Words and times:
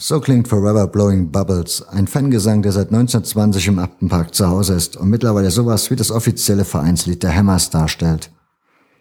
So 0.00 0.20
klingt 0.20 0.46
Forever 0.46 0.86
Blowing 0.86 1.32
Bubbles, 1.32 1.82
ein 1.88 2.06
Fangesang, 2.06 2.62
der 2.62 2.70
seit 2.70 2.92
1920 2.92 3.66
im 3.66 3.80
Aptenpark 3.80 4.32
zu 4.32 4.46
Hause 4.46 4.74
ist 4.74 4.96
und 4.96 5.10
mittlerweile 5.10 5.50
sowas 5.50 5.90
wie 5.90 5.96
das 5.96 6.12
offizielle 6.12 6.64
Vereinslied 6.64 7.24
der 7.24 7.34
Hammers 7.34 7.70
darstellt. 7.70 8.30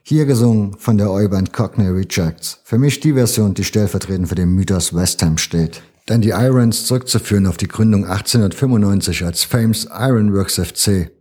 Hier 0.02 0.26
gesungen 0.26 0.76
von 0.80 0.98
der 0.98 1.12
Oi-Band 1.12 1.54
Cockney 1.54 1.88
Rejects. 1.88 2.62
Für 2.64 2.80
mich 2.80 3.00
die 3.00 3.14
Version, 3.14 3.54
die 3.54 3.64
stellvertretend 3.64 4.28
für 4.28 4.34
den 4.34 4.50
Mythos 4.50 4.96
West 4.96 5.22
Ham 5.22 5.38
steht. 5.38 5.84
Denn 6.10 6.22
die 6.22 6.30
Irons 6.30 6.88
zurückzuführen 6.88 7.46
auf 7.46 7.58
die 7.58 7.68
Gründung 7.68 8.06
1895 8.06 9.24
als 9.24 9.44
Fames 9.44 9.88
Ironworks 9.92 10.56
FC, 10.56 11.12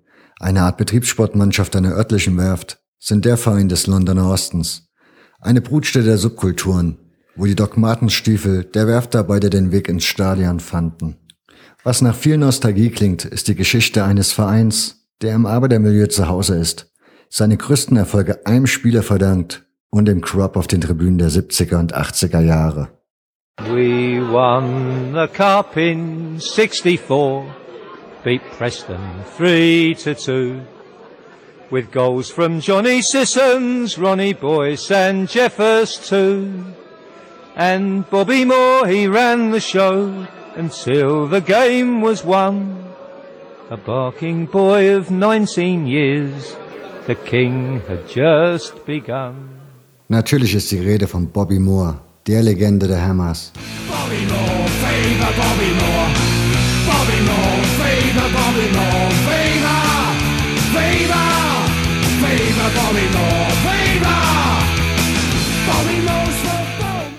eine 0.41 0.63
Art 0.63 0.79
Betriebssportmannschaft 0.79 1.77
einer 1.77 1.95
örtlichen 1.95 2.39
Werft, 2.39 2.79
sind 2.99 3.27
der 3.27 3.37
Verein 3.37 3.69
des 3.69 3.87
Londoner 3.87 4.31
Ostens. 4.31 4.89
Eine 5.39 5.61
Brutstätte 5.61 6.07
der 6.07 6.19
Subkulturen, 6.19 6.97
wo 7.37 7.45
die 7.47 7.55
Dogmatenstiefel 7.55 8.65
der 8.65 8.87
Werftarbeiter 8.87 9.51
den 9.51 9.73
Weg 9.73 9.89
ins 9.89 10.05
Stadion 10.05 10.61
fanden. 10.61 11.17
Was 11.85 12.03
nach 12.03 12.17
viel 12.17 12.39
Nostalgie 12.39 12.91
klingt, 12.91 13.25
ist 13.25 13.49
die 13.49 13.55
Geschichte 13.55 14.05
eines 14.05 14.33
Vereins, 14.33 15.07
der 15.23 15.35
im 15.35 15.47
Arbeitermilieu 15.47 16.07
zu 16.07 16.29
Hause 16.29 16.57
ist, 16.57 16.93
seine 17.29 17.57
größten 17.57 17.97
Erfolge 17.97 18.45
einem 18.47 18.67
Spieler 18.67 19.03
verdankt 19.03 19.65
und 19.91 20.07
dem 20.07 20.21
Crop 20.21 20.57
auf 20.57 20.67
den 20.67 20.81
Tribünen 20.81 21.19
der 21.19 21.31
70er 21.31 21.79
und 21.79 21.95
80er 21.95 22.41
Jahre. 22.41 22.89
We 23.59 24.21
won 24.21 25.15
the 25.15 25.27
cup 25.33 25.77
in 25.77 26.39
64, 26.41 27.45
beat 28.23 28.43
Preston 28.59 28.99
3 29.39 29.97
to 30.03 30.15
2. 30.15 30.61
With 31.71 31.91
goals 31.91 32.31
from 32.31 32.61
Johnny 32.61 33.03
Sissons, 33.03 33.99
Ronnie 33.99 34.35
Boyce 34.35 34.91
and 34.91 35.29
Jeffers 35.29 35.99
too. 36.09 36.49
And 37.59 38.05
Bobby 38.11 38.45
Moore, 38.45 38.87
he 38.87 39.07
ran 39.07 39.51
the 39.51 39.61
show 39.61 40.27
until 40.57 41.27
the 41.27 41.41
game 41.41 42.03
was 42.03 42.23
won. 42.23 42.85
A 43.71 43.79
barking 43.79 44.45
boy 44.45 44.95
of 44.95 45.11
19 45.11 45.87
years, 45.87 46.55
the 47.07 47.15
king 47.15 47.81
had 47.89 48.07
just 48.07 48.85
begun. 48.85 49.49
Natürlich 50.09 50.55
ist 50.55 50.71
die 50.71 50.81
Rede 50.81 51.07
von 51.07 51.29
Bobby 51.33 51.59
Moore, 51.59 51.95
der 52.27 52.43
Legende 52.43 52.87
der 52.89 53.01
Hammers. 53.01 53.53
Bobby 53.89 54.21
Moore, 54.29 54.69
favor 54.83 55.33
Bobby 55.41 55.71
Moore. 55.81 56.11
Bobby 56.87 57.19
Moore, 57.25 57.63
favor 57.79 58.29
Bobby 58.37 58.67
Moore. 58.77 58.86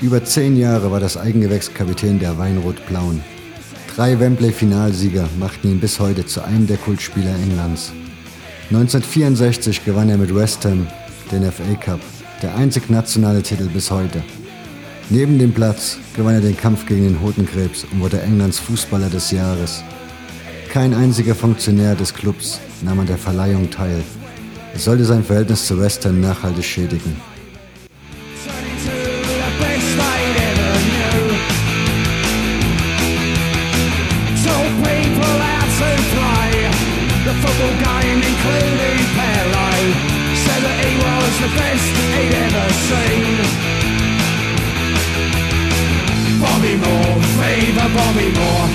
Über 0.08 0.24
zehn 0.24 0.56
Jahre 0.56 0.90
war 0.90 1.02
das 1.02 1.18
Eigengewächs 1.18 1.74
Kapitän 1.74 2.18
der 2.18 2.38
Weinrot-Blauen. 2.38 3.22
Drei 3.94 4.18
Wembley-Finalsieger 4.18 5.28
machten 5.38 5.70
ihn 5.70 5.82
bis 5.82 6.00
heute 6.00 6.26
zu 6.26 6.42
einem 6.42 6.66
der 6.66 6.78
Kultspieler 6.78 7.36
Englands. 7.36 7.92
1964 8.70 9.84
gewann 9.84 10.08
er 10.08 10.18
mit 10.18 10.34
West 10.34 10.64
Ham 10.64 10.88
den 11.30 11.52
FA 11.52 11.76
Cup, 11.76 12.00
der 12.42 12.56
einzig 12.56 12.90
nationale 12.90 13.44
Titel 13.44 13.66
bis 13.66 13.92
heute. 13.92 14.24
Neben 15.10 15.40
dem 15.40 15.52
Platz 15.52 15.98
gewann 16.16 16.36
er 16.36 16.42
den 16.42 16.56
Kampf 16.56 16.86
gegen 16.86 17.04
den 17.04 17.22
Hodenkrebs 17.22 17.86
und 17.92 18.00
wurde 18.00 18.22
Englands 18.22 18.60
Fußballer 18.60 19.10
des 19.10 19.32
Jahres. 19.32 19.84
Kein 20.70 20.94
einziger 20.94 21.36
Funktionär 21.36 21.96
des 21.96 22.14
Clubs 22.14 22.62
nahm 22.82 23.02
an 23.02 23.08
der 23.08 23.18
Verleihung 23.18 23.70
teil. 23.70 24.02
Es 24.74 24.86
sollte 24.86 25.04
sein 25.04 25.26
Verhältnis 25.26 25.68
zu 25.68 25.78
West 25.78 26.06
Ham 26.06 26.22
nachhaltig 26.22 26.64
schädigen. 26.64 27.37
Was 41.40 41.50
the 41.50 41.58
best 41.58 41.94
he'd 42.14 42.34
ever 42.34 42.68
seen. 42.90 43.38
Bobby 46.42 46.76
Moore, 46.84 47.22
favor 47.38 47.90
Bobby 47.98 48.28
Moore. 48.38 48.68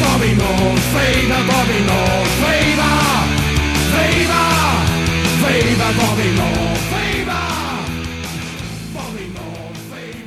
Bobby 0.00 0.32
Moore, 0.40 0.76
favor 0.94 1.42
Bobby 1.50 1.80
Moore. 1.88 2.24
Favor, 2.42 2.98
favor, 3.92 4.48
favor 5.42 5.92
Bobby 6.00 6.28
Moore. 6.36 6.72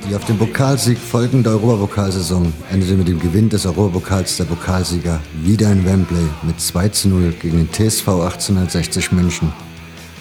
Die 0.08 0.16
auf 0.16 0.24
den 0.26 0.38
Pokalsieg 0.38 1.00
folgende 1.00 1.50
Europapokalsaison 1.50 2.54
endete 2.72 2.94
mit 2.94 3.08
dem 3.08 3.20
Gewinn 3.20 3.50
des 3.50 3.66
Europapokals 3.66 4.38
der 4.38 4.44
Pokalsieger 4.44 5.20
wieder 5.42 5.72
in 5.72 5.84
Wembley 5.84 6.28
mit 6.44 6.62
2 6.62 6.90
zu 6.90 7.10
0 7.10 7.34
gegen 7.42 7.58
den 7.58 7.72
TSV 7.72 8.08
1860 8.10 9.12
München. 9.14 9.52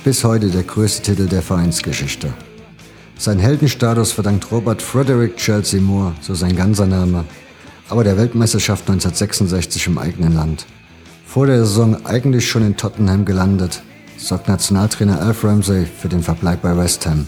Bis 0.04 0.22
heute 0.22 0.50
der 0.50 0.64
größte 0.64 1.00
Titel 1.00 1.26
der 1.26 1.40
Vereinsgeschichte. 1.40 2.30
Sein 3.16 3.38
Heldenstatus 3.38 4.12
verdankt 4.12 4.52
Robert 4.52 4.82
Frederick 4.82 5.38
Chelsea 5.38 5.80
Moore, 5.80 6.14
so 6.20 6.34
sein 6.34 6.54
ganzer 6.54 6.84
Name, 6.84 7.24
aber 7.88 8.04
der 8.04 8.18
Weltmeisterschaft 8.18 8.82
1966 8.82 9.86
im 9.86 9.96
eigenen 9.96 10.34
Land. 10.34 10.66
Vor 11.26 11.46
der 11.46 11.60
Saison 11.60 12.04
eigentlich 12.04 12.46
schon 12.46 12.66
in 12.66 12.76
Tottenham 12.76 13.24
gelandet, 13.24 13.82
sorgt 14.18 14.46
Nationaltrainer 14.46 15.22
Alf 15.22 15.42
Ramsey 15.42 15.86
für 15.86 16.10
den 16.10 16.22
Verbleib 16.22 16.60
bei 16.60 16.76
West 16.76 17.06
Ham. 17.06 17.26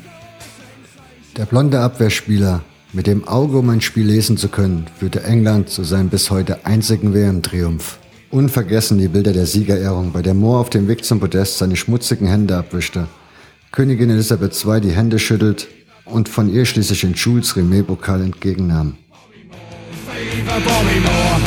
Der 1.39 1.47
blonde 1.47 1.81
Abwehrspieler, 1.81 2.61
mit 2.93 3.07
dem 3.07 3.27
Auge, 3.27 3.57
um 3.57 3.71
ein 3.71 3.81
Spiel 3.81 4.05
lesen 4.05 4.37
zu 4.37 4.49
können, 4.49 4.87
führte 4.99 5.23
England 5.23 5.71
zu 5.71 5.83
seinem 5.83 6.11
bis 6.11 6.31
heute 6.31 6.67
einzigen 6.67 7.15
WM-Triumph. 7.15 7.99
Unvergessen 8.31 8.99
die 8.99 9.09
Bilder 9.09 9.33
der 9.33 9.47
Siegerehrung, 9.47 10.13
bei 10.13 10.21
der 10.21 10.35
Moore 10.35 10.61
auf 10.61 10.71
dem 10.71 10.89
Weg 10.89 11.05
zum 11.05 11.21
Podest 11.21 11.59
seine 11.59 11.77
schmutzigen 11.77 12.27
Hände 12.27 12.57
abwischte, 12.57 13.07
Königin 13.73 14.11
Elisabeth 14.11 14.65
II 14.65 14.81
die 14.81 14.91
Hände 14.91 15.19
schüttelt 15.19 15.69
und 16.05 16.29
von 16.29 16.53
ihr 16.53 16.65
schließlich 16.65 17.03
den 17.03 17.15
Jules 17.15 17.57
Rimet-Pokal 17.57 18.23
entgegennahm. 18.23 18.97
Favor 20.07 20.73
favor. 20.77 21.41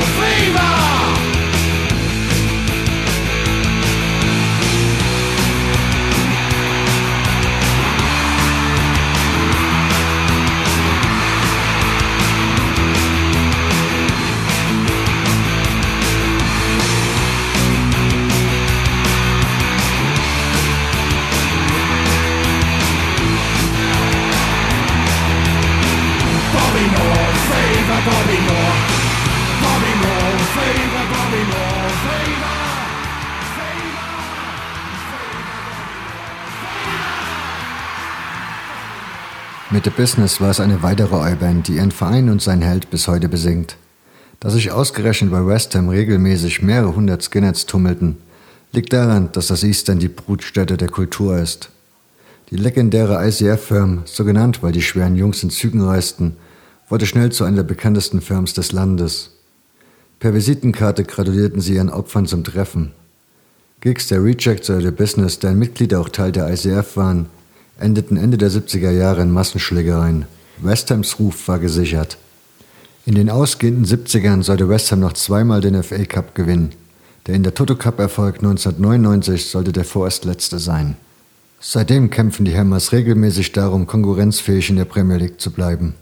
Favor. 0.00 0.31
Bobby 28.04 28.38
Moore. 28.48 28.76
Bobby 29.62 29.92
Moore, 30.02 30.38
favor 30.54 31.04
Bobby 31.12 31.42
Moore. 31.52 31.90
Favor, 32.02 32.52
Mit 39.70 39.84
The 39.84 39.90
Business 39.90 40.40
war 40.40 40.50
es 40.50 40.58
eine 40.58 40.82
weitere 40.82 41.14
Oi-Band, 41.14 41.68
die 41.68 41.76
ihren 41.76 41.92
Verein 41.92 42.28
und 42.28 42.42
seinen 42.42 42.62
Held 42.62 42.90
bis 42.90 43.06
heute 43.06 43.28
besingt. 43.28 43.76
Dass 44.40 44.54
sich 44.54 44.72
ausgerechnet 44.72 45.30
bei 45.30 45.46
West 45.46 45.76
Ham 45.76 45.88
regelmäßig 45.88 46.60
mehrere 46.60 46.96
hundert 46.96 47.22
Skinheads 47.22 47.66
tummelten, 47.66 48.16
liegt 48.72 48.92
daran, 48.92 49.30
dass 49.30 49.46
das 49.46 49.62
East 49.62 49.88
End 49.88 50.02
die 50.02 50.08
Brutstätte 50.08 50.76
der 50.76 50.88
Kultur 50.88 51.38
ist. 51.38 51.70
Die 52.50 52.56
legendäre 52.56 53.24
ICF-Firm, 53.24 54.02
so 54.06 54.24
genannt, 54.24 54.60
weil 54.60 54.72
die 54.72 54.82
schweren 54.82 55.14
Jungs 55.14 55.42
in 55.44 55.50
Zügen 55.50 55.82
reisten, 55.82 56.36
wurde 56.88 57.06
schnell 57.06 57.32
zu 57.32 57.44
einer 57.44 57.56
der 57.56 57.62
bekanntesten 57.64 58.20
Firms 58.20 58.54
des 58.54 58.72
Landes. 58.72 59.30
Per 60.20 60.34
Visitenkarte 60.34 61.04
gratulierten 61.04 61.60
sie 61.60 61.74
ihren 61.74 61.90
Opfern 61.90 62.26
zum 62.26 62.44
Treffen. 62.44 62.92
Gigs 63.80 64.06
der 64.06 64.22
Rejects 64.22 64.70
oder 64.70 64.80
der 64.80 64.90
Business, 64.92 65.40
deren 65.40 65.58
Mitglieder 65.58 66.00
auch 66.00 66.08
Teil 66.08 66.30
der 66.30 66.48
ICF 66.52 66.96
waren, 66.96 67.26
endeten 67.78 68.16
Ende 68.16 68.38
der 68.38 68.50
70er 68.50 68.90
Jahre 68.90 69.22
in 69.22 69.32
Massenschlägereien. 69.32 70.26
West 70.58 70.90
Hams 70.90 71.18
Ruf 71.18 71.48
war 71.48 71.58
gesichert. 71.58 72.18
In 73.04 73.16
den 73.16 73.30
ausgehenden 73.30 73.84
70ern 73.84 74.44
sollte 74.44 74.68
West 74.68 74.92
Ham 74.92 75.00
noch 75.00 75.14
zweimal 75.14 75.60
den 75.60 75.82
FA 75.82 76.04
Cup 76.04 76.36
gewinnen. 76.36 76.70
Der 77.26 77.34
in 77.34 77.42
der 77.42 77.54
Toto 77.54 77.74
Cup 77.74 77.98
Erfolg 77.98 78.36
1999 78.36 79.46
sollte 79.46 79.72
der 79.72 79.84
vorerst 79.84 80.24
letzte 80.24 80.60
sein. 80.60 80.96
Seitdem 81.60 82.10
kämpfen 82.10 82.44
die 82.44 82.56
Hammers 82.56 82.92
regelmäßig 82.92 83.52
darum, 83.52 83.86
konkurrenzfähig 83.86 84.70
in 84.70 84.76
der 84.76 84.84
Premier 84.84 85.16
League 85.16 85.40
zu 85.40 85.50
bleiben. 85.50 85.94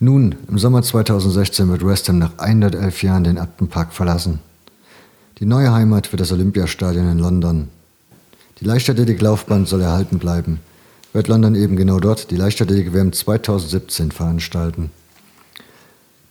Nun, 0.00 0.34
im 0.48 0.58
Sommer 0.58 0.82
2016 0.82 1.68
wird 1.68 1.86
West 1.86 2.08
Ham 2.08 2.18
nach 2.18 2.38
111 2.38 3.02
Jahren 3.02 3.24
den 3.24 3.38
Upton 3.38 3.68
Park 3.68 3.92
verlassen. 3.92 4.40
Die 5.38 5.46
neue 5.46 5.72
Heimat 5.72 6.12
wird 6.12 6.20
das 6.20 6.32
Olympiastadion 6.32 7.10
in 7.10 7.18
London. 7.18 7.68
Die 8.60 8.64
Leichtathletik-Laufbahn 8.64 9.66
soll 9.66 9.82
erhalten 9.82 10.18
bleiben. 10.18 10.60
Wird 11.12 11.28
London 11.28 11.54
eben 11.54 11.76
genau 11.76 12.00
dort 12.00 12.30
die 12.30 12.36
Leichtathletik-WM 12.36 13.12
2017 13.12 14.10
veranstalten. 14.10 14.90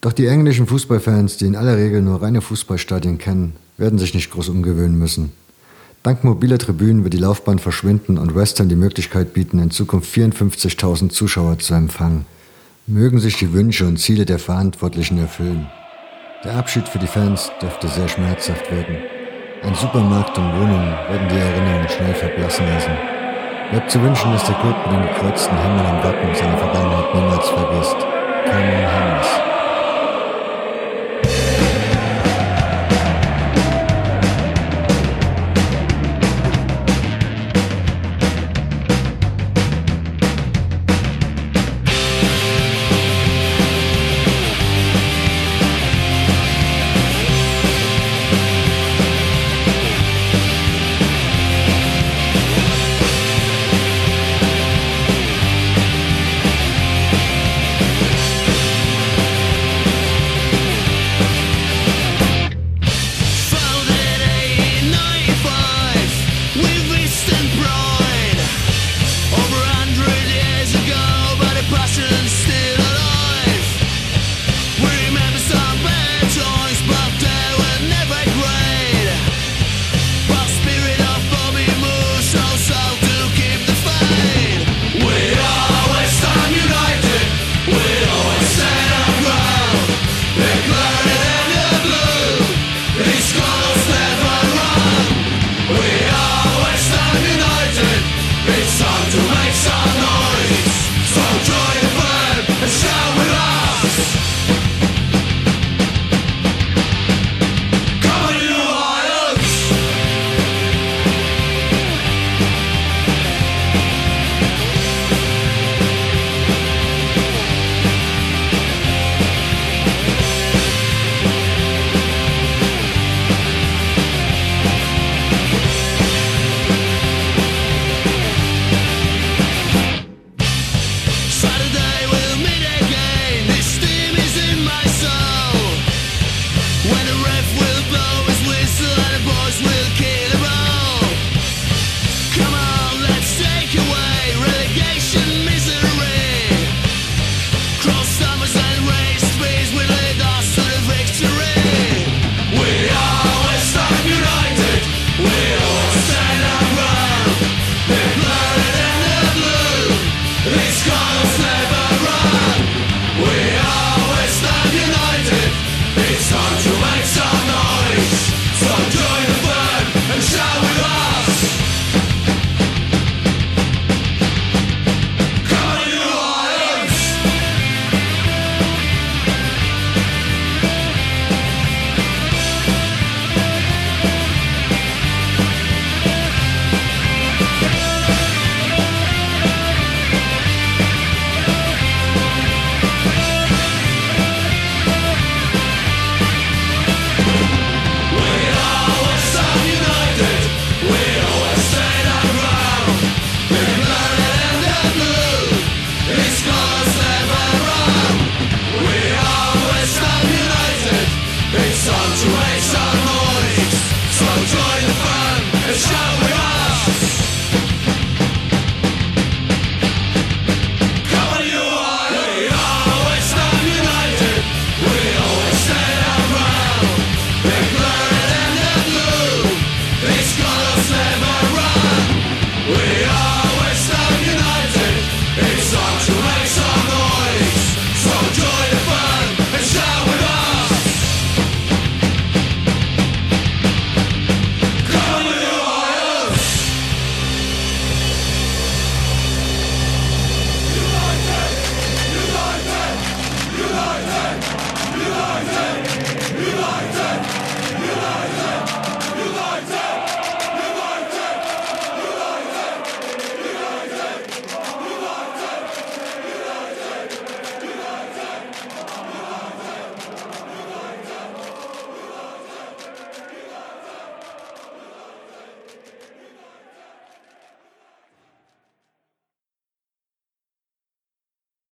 Doch 0.01 0.11
die 0.11 0.27
englischen 0.27 0.67
Fußballfans, 0.67 1.37
die 1.37 1.45
in 1.45 1.55
aller 1.55 1.77
Regel 1.77 2.01
nur 2.01 2.21
reine 2.21 2.41
Fußballstadien 2.41 3.17
kennen, 3.17 3.53
werden 3.77 3.99
sich 3.99 4.13
nicht 4.13 4.31
groß 4.31 4.49
umgewöhnen 4.49 4.99
müssen. 4.99 5.31
Dank 6.03 6.25
mobiler 6.25 6.57
Tribünen 6.57 7.05
wird 7.05 7.13
die 7.13 7.19
Laufbahn 7.19 7.59
verschwinden 7.59 8.17
und 8.17 8.35
West 8.35 8.59
die 8.59 8.75
Möglichkeit 8.75 9.33
bieten, 9.33 9.59
in 9.59 9.71
Zukunft 9.71 10.13
54.000 10.13 11.09
Zuschauer 11.09 11.59
zu 11.59 11.73
empfangen. 11.73 12.25
Mögen 12.85 13.17
sich 13.19 13.37
die 13.37 13.53
Wünsche 13.53 13.87
und 13.87 13.95
Ziele 13.95 14.25
der 14.25 14.39
Verantwortlichen 14.39 15.17
erfüllen. 15.17 15.67
Der 16.43 16.55
Abschied 16.55 16.85
für 16.85 16.99
die 16.99 17.07
Fans 17.07 17.49
dürfte 17.61 17.87
sehr 17.87 18.09
schmerzhaft 18.09 18.69
werden. 18.69 18.97
Ein 19.63 19.73
Supermarkt 19.73 20.37
und 20.37 20.51
Wohnungen 20.51 20.91
werden 21.07 21.29
die 21.29 21.37
Erinnerungen 21.37 21.87
schnell 21.87 22.13
verblassen 22.13 22.67
lassen. 22.67 22.91
Bleibt 23.71 23.89
zu 23.89 24.01
wünschen, 24.01 24.33
dass 24.33 24.43
der 24.43 24.55
Club 24.55 24.75
mit 24.85 24.95
dem 24.95 25.07
gekreuzten 25.07 25.57
Himmel 25.57 25.85
am 25.85 26.03
Wappen 26.03 26.35
seine 26.35 26.57
Vergangenheit 26.57 27.15
niemals 27.15 27.47
vergisst. 27.47 27.97
Cameron 28.43 28.91
Harris. 28.91 29.52